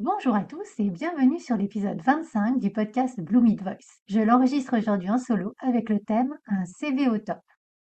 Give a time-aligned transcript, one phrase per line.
[0.00, 3.98] Bonjour à tous et bienvenue sur l'épisode 25 du podcast Blue Mid Voice.
[4.06, 7.40] Je l'enregistre aujourd'hui en solo avec le thème Un CV au top.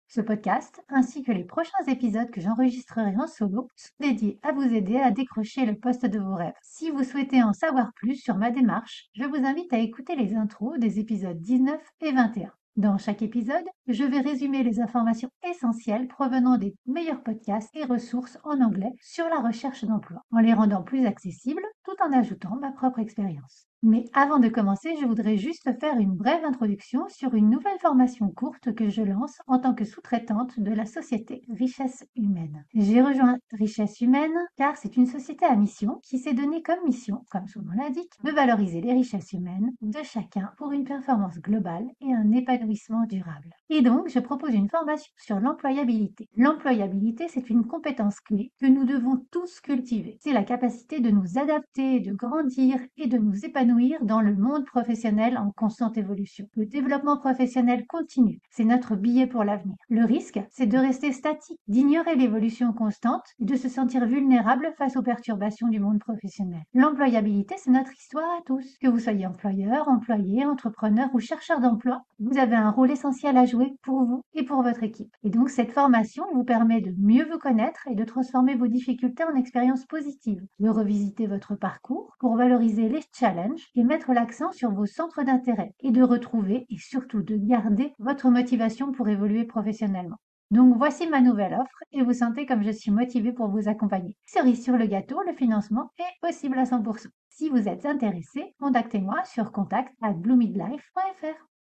[0.09, 4.63] Ce podcast, ainsi que les prochains épisodes que j'enregistrerai en solo, sont dédiés à vous
[4.63, 6.55] aider à décrocher le poste de vos rêves.
[6.63, 10.35] Si vous souhaitez en savoir plus sur ma démarche, je vous invite à écouter les
[10.35, 12.51] intros des épisodes 19 et 21.
[12.75, 18.39] Dans chaque épisode, je vais résumer les informations essentielles provenant des meilleurs podcasts et ressources
[18.43, 22.73] en anglais sur la recherche d'emploi, en les rendant plus accessibles tout en ajoutant ma
[22.73, 23.70] propre expérience.
[23.83, 28.29] Mais avant de commencer, je voudrais juste faire une brève introduction sur une nouvelle formation
[28.29, 32.67] courte que je lance en tant que sous-traitante de la société Richesse Humaine.
[32.75, 37.25] J'ai rejoint Richesse Humaine car c'est une société à mission qui s'est donnée comme mission,
[37.31, 41.87] comme son nom l'indique, de valoriser les richesses humaines de chacun pour une performance globale
[42.03, 43.49] et un épanouissement durable.
[43.71, 46.29] Et donc, je propose une formation sur l'employabilité.
[46.37, 50.19] L'employabilité, c'est une compétence clé que nous devons tous cultiver.
[50.21, 53.70] C'est la capacité de nous adapter, de grandir et de nous épanouir
[54.03, 56.47] dans le monde professionnel en constante évolution.
[56.57, 59.77] Le développement professionnel continue, c'est notre billet pour l'avenir.
[59.89, 64.97] Le risque, c'est de rester statique, d'ignorer l'évolution constante et de se sentir vulnérable face
[64.97, 66.63] aux perturbations du monde professionnel.
[66.75, 68.77] L'employabilité, c'est notre histoire à tous.
[68.81, 73.45] Que vous soyez employeur, employé, entrepreneur ou chercheur d'emploi, vous avez un rôle essentiel à
[73.45, 75.15] jouer pour vous et pour votre équipe.
[75.23, 79.25] Et donc cette formation vous permet de mieux vous connaître et de transformer vos difficultés
[79.25, 84.71] en expériences positives, de revisiter votre parcours pour valoriser les challenges et mettre l'accent sur
[84.73, 90.17] vos centres d'intérêt et de retrouver et surtout de garder votre motivation pour évoluer professionnellement.
[90.51, 94.17] Donc voici ma nouvelle offre et vous sentez comme je suis motivée pour vous accompagner.
[94.27, 97.07] Cerise sur le gâteau, le financement est possible à 100%.
[97.29, 100.15] Si vous êtes intéressé, contactez-moi sur contact at.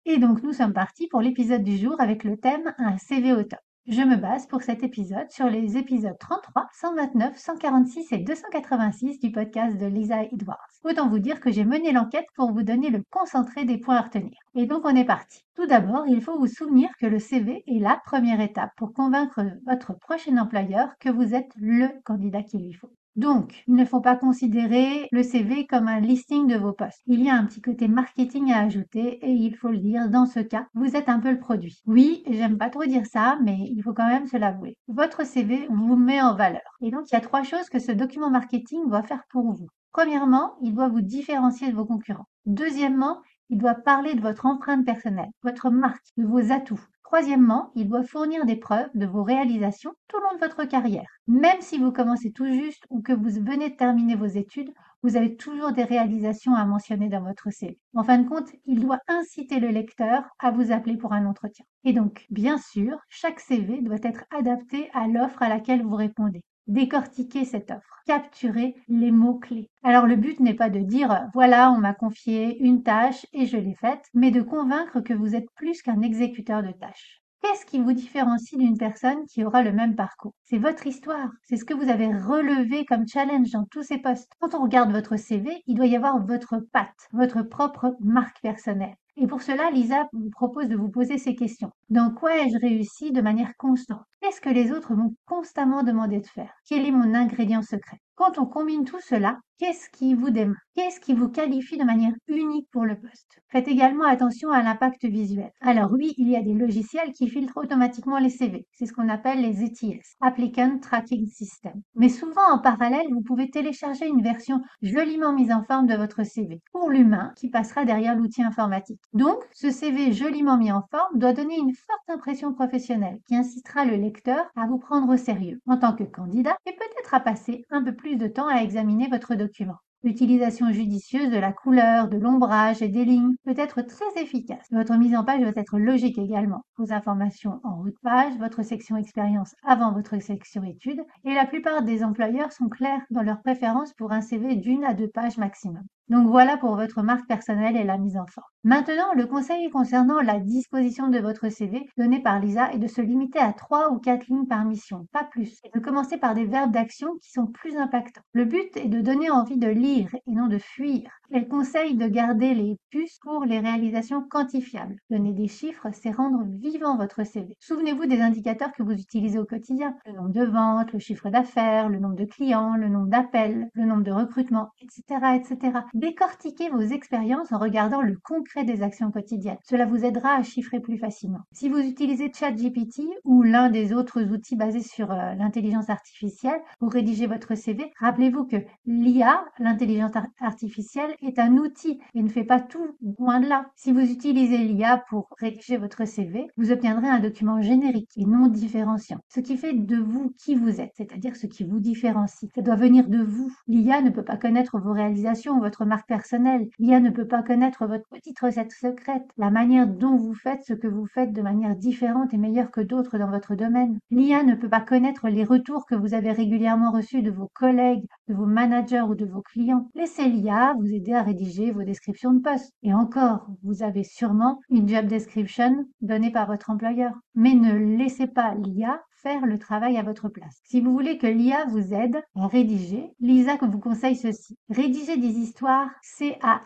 [0.04, 3.44] Et donc nous sommes partis pour l'épisode du jour avec le thème Un CV au
[3.44, 3.60] top.
[3.88, 9.32] Je me base pour cet épisode sur les épisodes 33, 129, 146 et 286 du
[9.32, 10.68] podcast de Lisa Edwards.
[10.84, 14.02] Autant vous dire que j'ai mené l'enquête pour vous donner le concentré des points à
[14.02, 14.38] retenir.
[14.54, 15.40] Et donc on est parti.
[15.56, 19.44] Tout d'abord, il faut vous souvenir que le CV est la première étape pour convaincre
[19.66, 22.92] votre prochain employeur que vous êtes le candidat qu'il lui faut.
[23.14, 27.02] Donc, il ne faut pas considérer le CV comme un listing de vos postes.
[27.06, 30.24] Il y a un petit côté marketing à ajouter et il faut le dire, dans
[30.24, 31.82] ce cas, vous êtes un peu le produit.
[31.86, 34.78] Oui, j'aime pas trop dire ça, mais il faut quand même se l'avouer.
[34.88, 36.62] Votre CV vous met en valeur.
[36.80, 39.68] Et donc, il y a trois choses que ce document marketing doit faire pour vous.
[39.92, 42.28] Premièrement, il doit vous différencier de vos concurrents.
[42.46, 46.80] Deuxièmement, il doit parler de votre empreinte personnelle, votre marque, de vos atouts.
[47.12, 51.10] Troisièmement, il doit fournir des preuves de vos réalisations tout au long de votre carrière.
[51.26, 55.14] Même si vous commencez tout juste ou que vous venez de terminer vos études, vous
[55.18, 57.78] avez toujours des réalisations à mentionner dans votre CV.
[57.94, 61.66] En fin de compte, il doit inciter le lecteur à vous appeler pour un entretien.
[61.84, 66.40] Et donc, bien sûr, chaque CV doit être adapté à l'offre à laquelle vous répondez
[66.66, 69.68] décortiquer cette offre, capturer les mots-clés.
[69.82, 73.56] Alors le but n'est pas de dire voilà, on m'a confié une tâche et je
[73.56, 77.22] l'ai faite, mais de convaincre que vous êtes plus qu'un exécuteur de tâches.
[77.42, 80.32] Qu'est-ce qui vous différencie d'une personne qui aura le même parcours?
[80.44, 84.32] C'est votre histoire, c'est ce que vous avez relevé comme challenge dans tous ces postes.
[84.40, 88.94] Quand on regarde votre CV, il doit y avoir votre patte, votre propre marque personnelle.
[89.16, 91.70] Et pour cela, Lisa vous propose de vous poser ces questions.
[91.88, 94.04] Dans quoi ai-je réussi de manière constante?
[94.20, 96.52] Qu'est-ce que les autres m'ont constamment demandé de faire?
[96.66, 97.98] Quel est mon ingrédient secret?
[98.14, 102.14] Quand on combine tout cela, qu'est-ce qui vous démarre Qu'est-ce qui vous qualifie de manière
[102.28, 103.42] unique pour le poste?
[103.50, 105.50] Faites également attention à l'impact visuel.
[105.60, 108.66] Alors oui, il y a des logiciels qui filtrent automatiquement les CV.
[108.72, 111.74] C'est ce qu'on appelle les ETS, Applicant Tracking System.
[111.94, 116.24] Mais souvent en parallèle, vous pouvez télécharger une version joliment mise en forme de votre
[116.24, 119.02] CV pour l'humain qui passera derrière l'outil informatique.
[119.12, 123.84] Donc, ce CV joliment mis en forme doit donner une forte impression professionnelle qui incitera
[123.84, 127.66] le lecteur à vous prendre au sérieux en tant que candidat et peut-être à passer
[127.70, 129.76] un peu plus de temps à examiner votre document.
[130.04, 134.66] L'utilisation judicieuse de la couleur, de l'ombrage et des lignes peut être très efficace.
[134.72, 136.62] Votre mise en page doit être logique également.
[136.76, 141.46] Vos informations en haut de page, votre section expérience avant votre section études, et la
[141.46, 145.38] plupart des employeurs sont clairs dans leurs préférences pour un CV d'une à deux pages
[145.38, 145.84] maximum.
[146.08, 148.46] Donc voilà pour votre marque personnelle et la mise en forme.
[148.64, 153.00] Maintenant, le conseil concernant la disposition de votre CV donné par Lisa est de se
[153.00, 156.44] limiter à trois ou quatre lignes par mission, pas plus, et de commencer par des
[156.44, 158.22] verbes d'action qui sont plus impactants.
[158.32, 161.10] Le but est de donner envie de lire et non de fuir.
[161.34, 164.96] Elle conseille de garder les puces pour les réalisations quantifiables.
[165.08, 167.56] Donner des chiffres, c'est rendre vivant votre CV.
[167.58, 169.94] Souvenez-vous des indicateurs que vous utilisez au quotidien.
[170.04, 173.86] Le nombre de ventes, le chiffre d'affaires, le nombre de clients, le nombre d'appels, le
[173.86, 175.04] nombre de recrutements, etc.,
[175.36, 175.78] etc.
[175.94, 179.56] Décortiquez vos expériences en regardant le concret des actions quotidiennes.
[179.64, 181.40] Cela vous aidera à chiffrer plus facilement.
[181.52, 186.92] Si vous utilisez ChatGPT ou l'un des autres outils basés sur euh, l'intelligence artificielle pour
[186.92, 192.60] rédiger votre CV, rappelez-vous que l'IA, l'intelligence artificielle, est un outil et ne fait pas
[192.60, 193.66] tout, loin de là.
[193.76, 198.48] Si vous utilisez l'IA pour rédiger votre CV, vous obtiendrez un document générique et non
[198.48, 202.50] différenciant, ce qui fait de vous qui vous êtes, c'est-à-dire ce qui vous différencie.
[202.54, 203.52] Ça doit venir de vous.
[203.68, 206.68] L'IA ne peut pas connaître vos réalisations, votre marque personnelle.
[206.78, 210.74] L'IA ne peut pas connaître votre petite recette secrète, la manière dont vous faites ce
[210.74, 213.98] que vous faites de manière différente et meilleure que d'autres dans votre domaine.
[214.10, 218.04] L'IA ne peut pas connaître les retours que vous avez régulièrement reçus de vos collègues,
[218.32, 219.90] de vos managers ou de vos clients.
[219.94, 222.72] Laissez l'IA vous aider à rédiger vos descriptions de poste.
[222.82, 227.12] Et encore, vous avez sûrement une job description donnée par votre employeur.
[227.34, 230.60] Mais ne laissez pas l'IA faire le travail à votre place.
[230.64, 234.56] Si vous voulez que l'IA vous aide à rédiger, Lisa vous conseille ceci.
[234.68, 235.88] Rédiger des histoires
[236.18, 236.62] CAR.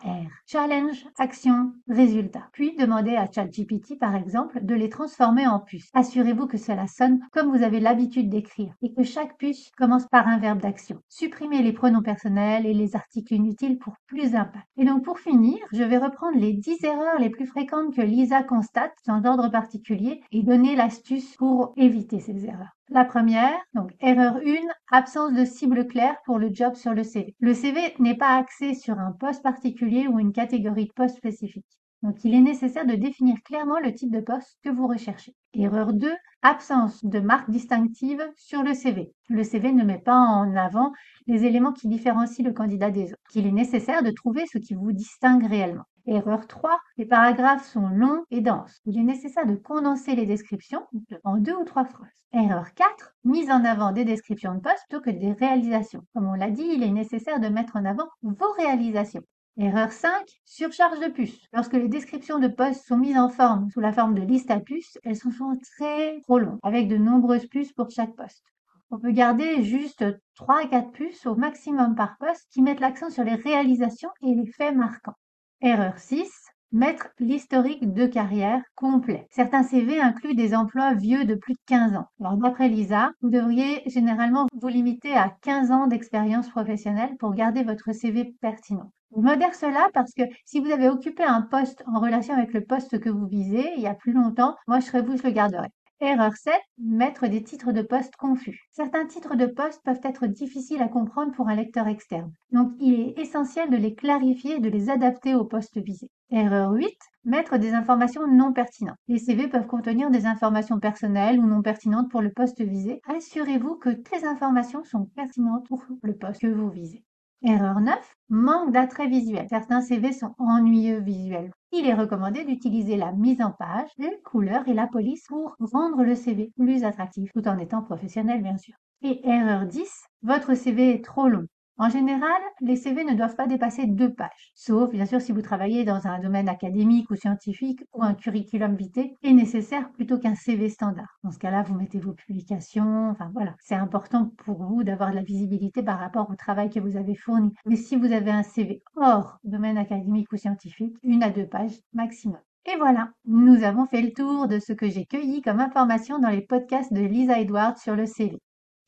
[0.47, 2.49] Challenge, action, résultat.
[2.53, 5.89] Puis demandez à ChatGPT, par exemple, de les transformer en puces.
[5.93, 10.27] Assurez-vous que cela sonne comme vous avez l'habitude d'écrire et que chaque puce commence par
[10.27, 10.99] un verbe d'action.
[11.09, 14.65] Supprimez les pronoms personnels et les articles inutiles pour plus d'impact.
[14.77, 18.41] Et donc pour finir, je vais reprendre les 10 erreurs les plus fréquentes que Lisa
[18.43, 22.46] constate sans ordre particulier et donner l'astuce pour éviter ces erreurs.
[22.89, 24.55] La première, donc erreur 1,
[24.91, 27.35] absence de cible claire pour le job sur le CV.
[27.39, 31.65] Le CV n'est pas axé sur un poste particulier ou une catégorie de poste spécifique.
[32.03, 35.33] Donc il est nécessaire de définir clairement le type de poste que vous recherchez.
[35.53, 36.09] Erreur 2,
[36.43, 39.11] absence de marque distinctive sur le CV.
[39.29, 40.93] Le CV ne met pas en avant
[41.25, 43.35] les éléments qui différencient le candidat des autres.
[43.35, 45.85] Il est nécessaire de trouver ce qui vous distingue réellement.
[46.09, 48.79] Erreur 3, les paragraphes sont longs et denses.
[48.85, 50.81] Il est nécessaire de condenser les descriptions
[51.25, 52.07] en deux ou trois phrases.
[52.31, 56.05] Erreur 4, mise en avant des descriptions de poste plutôt que des réalisations.
[56.13, 59.23] Comme on l'a dit, il est nécessaire de mettre en avant vos réalisations.
[59.57, 60.11] Erreur 5,
[60.45, 61.41] surcharge de puces.
[61.51, 64.61] Lorsque les descriptions de postes sont mises en forme sous la forme de liste à
[64.61, 68.45] puces, elles sont souvent très trop longues, avec de nombreuses puces pour chaque poste.
[68.91, 70.05] On peut garder juste
[70.35, 74.33] 3 à 4 puces au maximum par poste qui mettent l'accent sur les réalisations et
[74.33, 75.15] les faits marquants.
[75.61, 76.31] Erreur 6.
[76.71, 79.25] Mettre l'historique de carrière complet.
[79.31, 82.05] Certains CV incluent des emplois vieux de plus de 15 ans.
[82.19, 87.63] Alors d'après Lisa, vous devriez généralement vous limiter à 15 ans d'expérience professionnelle pour garder
[87.63, 88.91] votre CV pertinent.
[89.15, 92.63] Je modère cela parce que si vous avez occupé un poste en relation avec le
[92.63, 95.31] poste que vous visez il y a plus longtemps, moi je serais vous, je le
[95.31, 95.69] garderai.
[95.99, 96.53] Erreur 7.
[96.77, 98.67] Mettre des titres de poste confus.
[98.69, 102.31] Certains titres de poste peuvent être difficiles à comprendre pour un lecteur externe.
[102.51, 106.11] Donc, il est essentiel de les clarifier et de les adapter au poste visé.
[106.29, 106.87] Erreur 8.
[107.23, 108.99] Mettre des informations non pertinentes.
[109.07, 113.01] Les CV peuvent contenir des informations personnelles ou non pertinentes pour le poste visé.
[113.07, 117.06] Assurez-vous que les informations sont pertinentes pour le poste que vous visez.
[117.43, 118.15] Erreur 9.
[118.29, 119.45] Manque d'attrait visuel.
[119.49, 121.51] Certains CV sont ennuyeux visuels.
[121.71, 126.03] Il est recommandé d'utiliser la mise en page, les couleurs et la police pour rendre
[126.03, 128.73] le CV plus attractif, tout en étant professionnel bien sûr.
[129.03, 129.87] Et erreur 10.
[130.23, 131.45] Votre CV est trop long.
[131.79, 135.43] En général, les CV ne doivent pas dépasser deux pages, sauf bien sûr si vous
[135.43, 140.33] travaillez dans un domaine académique ou scientifique où un curriculum vitae est nécessaire plutôt qu'un
[140.33, 141.19] CV standard.
[141.23, 145.17] Dans ce cas-là, vous mettez vos publications, enfin voilà, c'est important pour vous d'avoir de
[145.17, 147.53] la visibilité par rapport au travail que vous avez fourni.
[147.67, 151.77] Mais si vous avez un CV hors domaine académique ou scientifique, une à deux pages
[151.93, 152.39] maximum.
[152.65, 156.29] Et voilà, nous avons fait le tour de ce que j'ai cueilli comme information dans
[156.29, 158.39] les podcasts de Lisa Edwards sur le CV.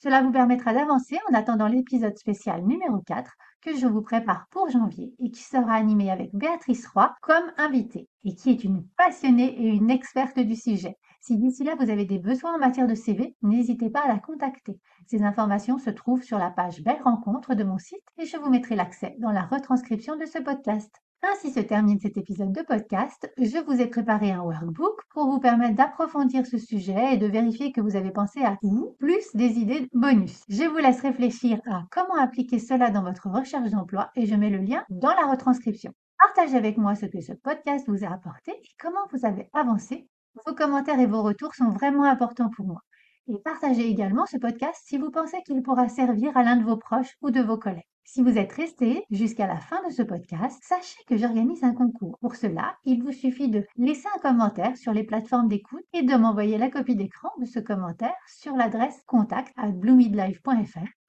[0.02, 4.70] Cela vous permettra d'avancer en attendant l'épisode spécial numéro 4 que je vous prépare pour
[4.70, 9.54] janvier et qui sera animé avec Béatrice Roy comme invitée et qui est une passionnée
[9.62, 10.96] et une experte du sujet.
[11.20, 14.20] Si d'ici là vous avez des besoins en matière de CV, n'hésitez pas à la
[14.20, 14.80] contacter.
[15.08, 18.50] Ces informations se trouvent sur la page Belle Rencontre de mon site et je vous
[18.50, 20.96] mettrai l'accès dans la retranscription de ce podcast.
[21.22, 23.30] Ainsi se termine cet épisode de podcast.
[23.38, 27.74] Je vous ai préparé un workbook pour vous permettre d'approfondir ce sujet et de vérifier
[27.74, 30.44] que vous avez pensé à vous, plus des idées bonus.
[30.48, 34.50] Je vous laisse réfléchir à comment appliquer cela dans votre recherche d'emploi et je mets
[34.50, 35.92] le lien dans la retranscription.
[36.20, 40.08] Partagez avec moi ce que ce podcast vous a apporté et comment vous avez avancé.
[40.46, 42.82] Vos commentaires et vos retours sont vraiment importants pour moi.
[43.28, 46.78] Et partagez également ce podcast si vous pensez qu'il pourra servir à l'un de vos
[46.78, 47.84] proches ou de vos collègues.
[48.12, 52.18] Si vous êtes resté jusqu'à la fin de ce podcast, sachez que j'organise un concours.
[52.22, 56.16] Pour cela, il vous suffit de laisser un commentaire sur les plateformes d'écoute et de
[56.16, 59.70] m'envoyer la copie d'écran de ce commentaire sur l'adresse contact à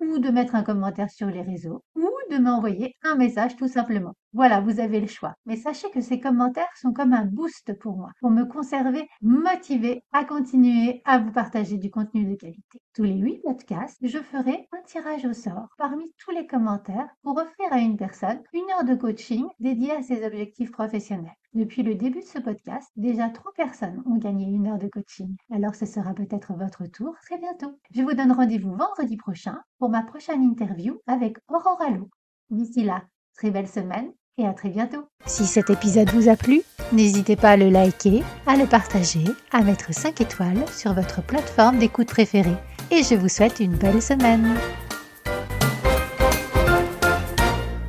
[0.00, 4.14] ou de mettre un commentaire sur les réseaux ou de m'envoyer un message tout simplement.
[4.32, 5.34] Voilà, vous avez le choix.
[5.46, 10.02] Mais sachez que ces commentaires sont comme un boost pour moi, pour me conserver motivée
[10.12, 12.80] à continuer à vous partager du contenu de qualité.
[12.94, 17.36] Tous les huit podcasts, je ferai un tirage au sort parmi tous les commentaires pour
[17.36, 21.39] offrir à une personne une heure de coaching dédiée à ses objectifs professionnels.
[21.52, 25.34] Depuis le début de ce podcast, déjà trois personnes ont gagné une heure de coaching.
[25.52, 27.76] Alors ce sera peut-être votre tour très bientôt.
[27.92, 32.08] Je vous donne rendez-vous vendredi prochain pour ma prochaine interview avec Aurora Lou.
[32.50, 33.02] D'ici là,
[33.34, 35.04] très belle semaine et à très bientôt.
[35.26, 39.64] Si cet épisode vous a plu, n'hésitez pas à le liker, à le partager, à
[39.64, 42.56] mettre 5 étoiles sur votre plateforme d'écoute préférée.
[42.92, 44.54] Et je vous souhaite une belle semaine.